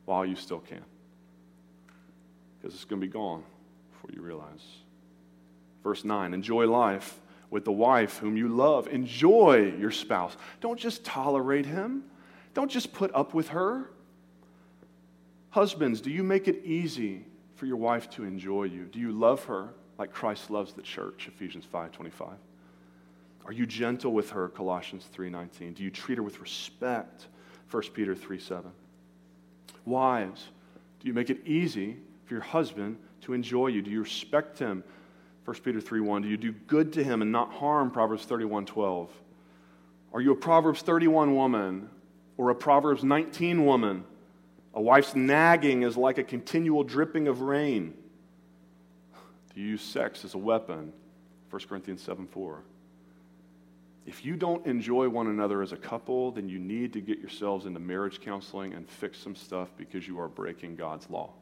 [0.05, 0.85] while you still can.
[2.59, 3.41] Because it's going to be gone
[3.91, 4.61] before you realize.
[5.81, 7.17] Verse 9, enjoy life
[7.51, 8.87] with the wife whom you love.
[8.87, 10.35] Enjoy your spouse.
[10.61, 12.05] Don't just tolerate him,
[12.55, 13.91] don't just put up with her.
[15.51, 17.25] Husbands, do you make it easy
[17.55, 18.85] for your wife to enjoy you?
[18.85, 21.27] Do you love her like Christ loves the church?
[21.27, 22.37] Ephesians 5:25.
[23.45, 24.47] Are you gentle with her?
[24.47, 25.73] Colossians 3:19.
[25.73, 27.27] Do you treat her with respect?
[27.69, 28.71] 1 Peter 3:7.
[29.85, 30.49] Wives,
[30.99, 33.81] do you make it easy for your husband to enjoy you?
[33.81, 34.83] Do you respect him?
[35.51, 36.21] 1 Peter 3 1.
[36.21, 37.91] Do you do good to him and not harm?
[37.91, 39.11] Proverbs 31 12.
[40.13, 41.89] Are you a Proverbs 31 woman
[42.37, 44.05] or a Proverbs 19 woman?
[44.73, 47.93] A wife's nagging is like a continual dripping of rain.
[49.53, 50.93] Do you use sex as a weapon?
[51.49, 52.63] 1 Corinthians 7 4.
[54.05, 57.65] If you don't enjoy one another as a couple, then you need to get yourselves
[57.65, 61.33] into marriage counseling and fix some stuff because you are breaking God's law.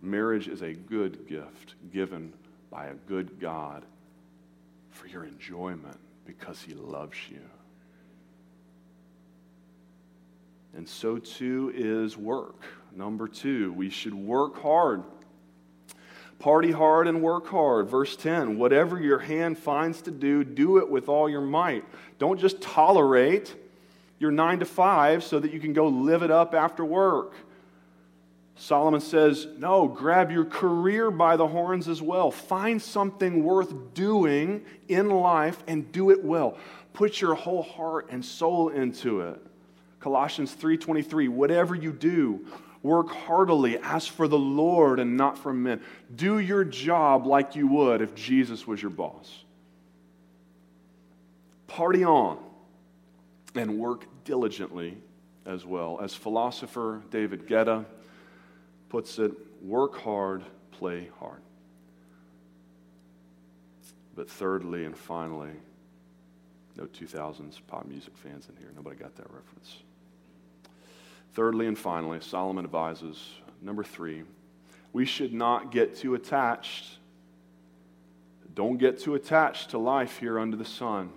[0.00, 2.32] Marriage is a good gift given
[2.70, 3.84] by a good God
[4.90, 7.40] for your enjoyment because He loves you.
[10.76, 12.62] And so too is work.
[12.94, 15.02] Number two, we should work hard.
[16.38, 17.88] Party hard and work hard.
[17.88, 21.84] Verse 10 Whatever your hand finds to do, do it with all your might.
[22.18, 23.56] Don't just tolerate
[24.20, 27.34] your nine to five so that you can go live it up after work.
[28.58, 32.32] Solomon says, No, grab your career by the horns as well.
[32.32, 36.58] Find something worth doing in life and do it well.
[36.92, 39.40] Put your whole heart and soul into it.
[40.00, 42.44] Colossians 3:23 Whatever you do,
[42.82, 45.80] work heartily as for the Lord and not for men.
[46.14, 49.44] Do your job like you would if Jesus was your boss.
[51.68, 52.38] Party on
[53.54, 54.98] and work diligently
[55.46, 56.00] as well.
[56.02, 57.86] As philosopher David Guetta
[58.88, 59.32] puts it
[59.62, 61.40] work hard, play hard.
[64.14, 65.52] But thirdly and finally,
[66.76, 68.70] no 2000s pop music fans in here.
[68.74, 69.78] Nobody got that reference.
[71.34, 74.22] Thirdly and finally, Solomon advises number three,
[74.92, 76.98] we should not get too attached.
[78.54, 81.10] Don't get too attached to life here under the sun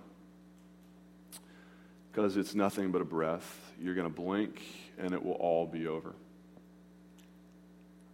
[2.10, 3.72] because it's nothing but a breath.
[3.80, 4.62] You're going to blink
[4.98, 6.14] and it will all be over.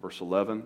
[0.00, 0.64] Verse 11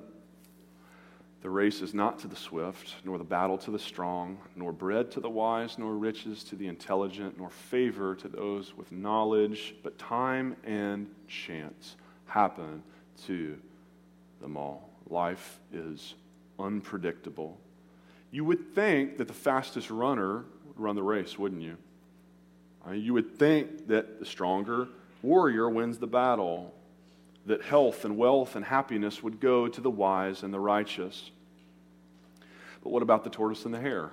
[1.43, 5.11] The race is not to the swift, nor the battle to the strong, nor bread
[5.13, 9.99] to the wise, nor riches to the intelligent, nor favor to those with knowledge, but
[9.99, 12.83] time and chance happen
[13.27, 13.59] to
[14.41, 14.91] them all.
[15.09, 16.15] Life is
[16.59, 17.59] unpredictable.
[18.31, 21.77] You would think that the fastest runner would run the race, wouldn't you?
[22.91, 24.89] You would think that the stronger
[25.23, 26.75] warrior wins the battle
[27.47, 31.31] that health and wealth and happiness would go to the wise and the righteous.
[32.83, 34.11] But what about the tortoise and the hare?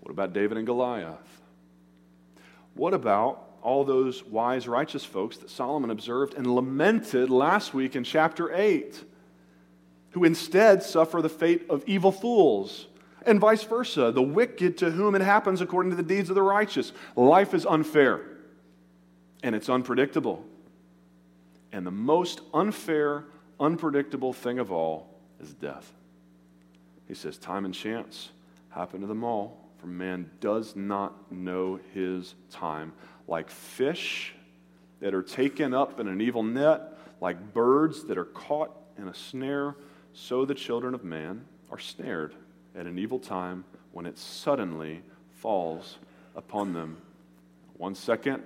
[0.00, 1.40] What about David and Goliath?
[2.74, 8.04] What about all those wise, righteous folks that Solomon observed and lamented last week in
[8.04, 9.02] chapter 8,
[10.10, 12.86] who instead suffer the fate of evil fools?
[13.26, 16.42] And vice versa, the wicked to whom it happens according to the deeds of the
[16.42, 16.92] righteous.
[17.16, 18.20] Life is unfair
[19.42, 20.44] and it's unpredictable.
[21.74, 23.24] And the most unfair,
[23.58, 25.08] unpredictable thing of all
[25.40, 25.92] is death.
[27.08, 28.30] He says, Time and chance
[28.68, 32.92] happen to them all, for man does not know his time.
[33.26, 34.34] Like fish
[35.00, 39.14] that are taken up in an evil net, like birds that are caught in a
[39.14, 39.74] snare,
[40.12, 42.36] so the children of man are snared
[42.76, 45.02] at an evil time when it suddenly
[45.32, 45.98] falls
[46.36, 46.98] upon them.
[47.76, 48.44] One second,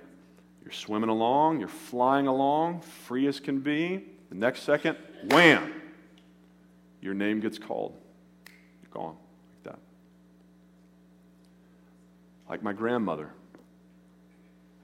[0.63, 4.03] you're swimming along, you're flying along, free as can be.
[4.29, 4.97] The next second,
[5.29, 5.73] wham,
[7.01, 7.95] your name gets called.
[8.81, 9.79] You're gone like that.
[12.49, 13.31] Like my grandmother,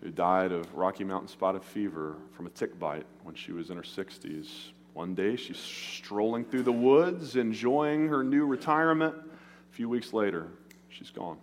[0.02, 3.78] who died of Rocky Mountain spotted fever from a tick bite when she was in
[3.78, 4.48] her 60s.
[4.94, 9.14] One day, she's strolling through the woods, enjoying her new retirement.
[9.16, 10.48] A few weeks later,
[10.90, 11.38] she's gone.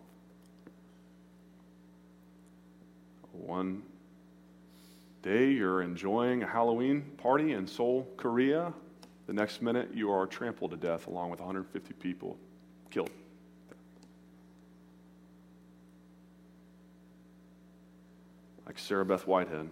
[3.33, 3.83] One
[5.23, 8.73] day you're enjoying a Halloween party in Seoul, Korea.
[9.27, 12.37] The next minute you are trampled to death along with 150 people
[12.91, 13.11] killed.
[18.67, 19.69] Like Sarah Beth Whitehead.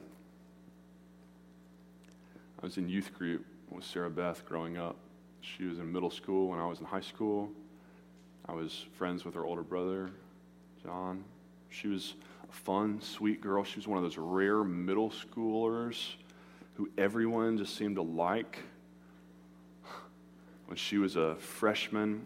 [2.62, 4.96] I was in youth group with Sarah Beth growing up.
[5.40, 7.51] She was in middle school when I was in high school.
[8.46, 10.11] I was friends with her older brother,
[10.82, 11.24] John.
[11.70, 12.14] She was
[12.51, 13.64] fun, sweet girl.
[13.64, 16.14] She was one of those rare middle schoolers
[16.74, 18.59] who everyone just seemed to like.
[20.66, 22.24] When she was a freshman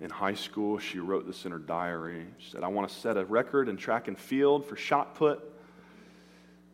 [0.00, 2.26] in high school, she wrote this in her diary.
[2.38, 5.40] She said, I want to set a record in track and field for shot put.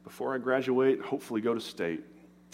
[0.04, 2.04] Before I graduate, hopefully go to state.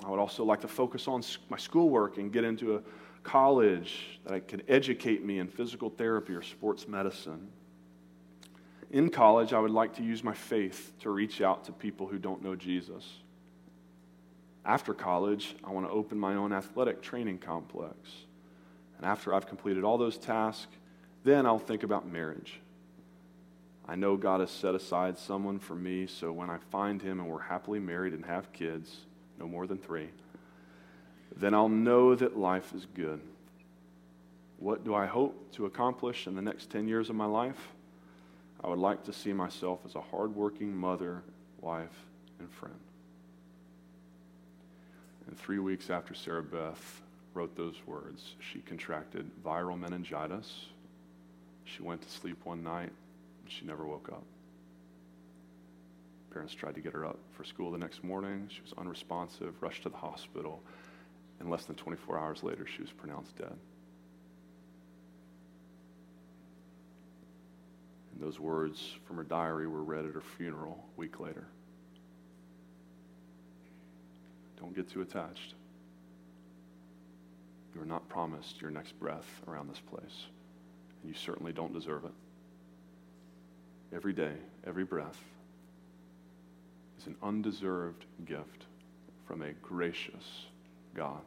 [0.04, 2.82] I would also like to focus on my schoolwork and get into a
[3.22, 7.48] college that could educate me in physical therapy or sports medicine.
[8.90, 12.18] In college, I would like to use my faith to reach out to people who
[12.18, 13.08] don't know Jesus.
[14.64, 17.96] After college, I want to open my own athletic training complex.
[18.96, 20.76] And after I've completed all those tasks,
[21.22, 22.60] then I'll think about marriage.
[23.86, 27.28] I know God has set aside someone for me, so when I find him and
[27.28, 29.06] we're happily married and have kids,
[29.38, 30.10] no more than three,
[31.36, 33.20] then I'll know that life is good.
[34.58, 37.68] What do I hope to accomplish in the next 10 years of my life?
[38.62, 41.22] I would like to see myself as a hardworking mother,
[41.60, 42.06] wife,
[42.38, 42.78] and friend.
[45.26, 47.00] And three weeks after Sarah Beth
[47.32, 50.66] wrote those words, she contracted viral meningitis.
[51.64, 52.90] She went to sleep one night
[53.42, 54.24] and she never woke up.
[56.30, 58.48] Parents tried to get her up for school the next morning.
[58.52, 60.62] She was unresponsive, rushed to the hospital,
[61.40, 63.56] and less than 24 hours later, she was pronounced dead.
[68.20, 71.46] Those words from her diary were read at her funeral a week later.
[74.58, 75.54] Don't get too attached.
[77.74, 80.26] You are not promised your next breath around this place,
[81.02, 82.12] and you certainly don't deserve it.
[83.94, 84.34] Every day,
[84.66, 85.18] every breath
[86.98, 88.66] is an undeserved gift
[89.26, 90.46] from a gracious
[90.94, 91.22] God.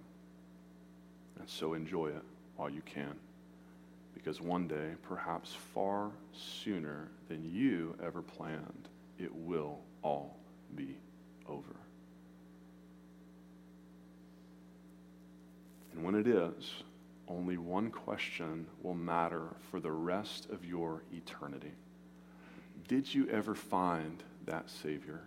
[1.39, 2.23] And so enjoy it
[2.55, 3.15] while you can.
[4.13, 8.87] Because one day, perhaps far sooner than you ever planned,
[9.19, 10.37] it will all
[10.75, 10.97] be
[11.47, 11.75] over.
[15.93, 16.71] And when it is,
[17.27, 21.71] only one question will matter for the rest of your eternity.
[22.87, 25.21] Did you ever find that Savior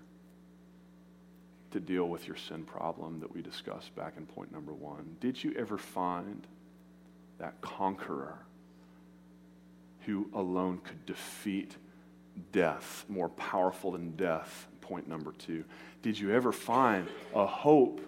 [1.70, 5.16] to deal with your sin problem that we discussed back in point number one?
[5.20, 6.47] Did you ever find
[7.39, 8.45] that conqueror
[10.07, 11.76] who alone could defeat
[12.52, 14.66] death, more powerful than death?
[14.80, 15.64] Point number two.
[16.02, 18.00] Did you ever find a hope?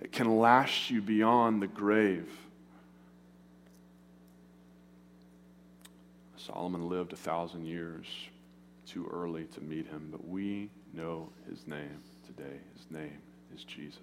[0.00, 2.28] that can last you beyond the grave.
[6.36, 8.06] Solomon lived a thousand years
[8.86, 12.56] too early to meet him, but we know his name today.
[12.76, 13.18] His name
[13.54, 14.00] is Jesus.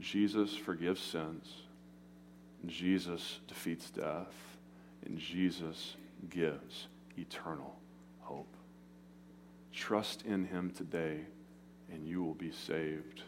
[0.00, 1.46] Jesus forgives sins.
[2.66, 4.34] Jesus defeats death.
[5.08, 5.96] And Jesus
[6.30, 6.86] gives
[7.16, 7.74] eternal
[8.20, 8.54] hope.
[9.72, 11.20] Trust in him today
[11.92, 13.22] and you will be saved.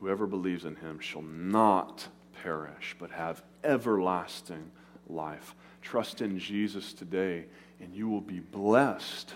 [0.00, 2.08] Whoever believes in him shall not
[2.42, 4.70] perish, but have everlasting
[5.08, 5.54] life.
[5.80, 7.46] Trust in Jesus today,
[7.80, 9.34] and you will be blessed.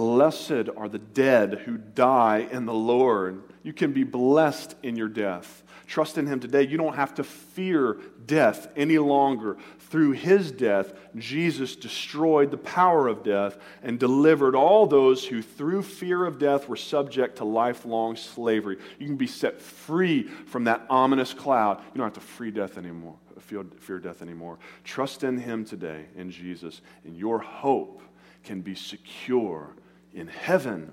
[0.00, 3.42] Blessed are the dead who die in the Lord.
[3.62, 5.62] You can be blessed in your death.
[5.86, 6.62] Trust in Him today.
[6.62, 9.58] You don't have to fear death any longer.
[9.78, 15.82] Through His death, Jesus destroyed the power of death and delivered all those who, through
[15.82, 18.78] fear of death, were subject to lifelong slavery.
[18.98, 21.78] You can be set free from that ominous cloud.
[21.92, 23.16] You don't have to fear death anymore.
[23.38, 24.58] Fear, death anymore.
[24.82, 28.00] Trust in Him today, in Jesus, and your hope
[28.42, 29.74] can be secure
[30.14, 30.92] in heaven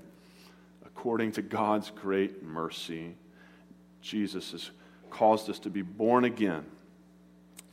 [0.86, 3.15] according to God's great mercy.
[4.01, 4.72] Jesus has
[5.09, 6.65] caused us to be born again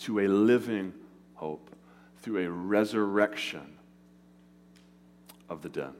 [0.00, 0.92] to a living
[1.34, 1.70] hope
[2.18, 3.78] through a resurrection
[5.48, 5.92] of the dead,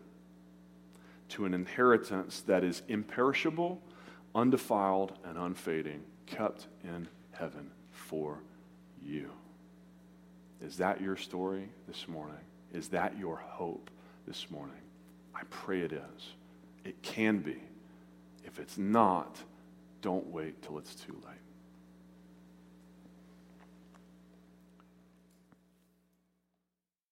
[1.29, 3.81] to an inheritance that is imperishable,
[4.35, 8.39] undefiled, and unfading, kept in heaven for
[9.03, 9.31] you.
[10.63, 12.37] Is that your story this morning?
[12.73, 13.91] Is that your hope
[14.27, 14.84] this morning?
[15.35, 16.35] I pray it is.
[16.85, 17.57] It can be.
[18.45, 19.39] If it's not,
[20.03, 21.44] don't wait till it's too late.